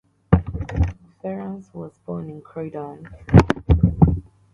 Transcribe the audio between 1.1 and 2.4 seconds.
Torrance was born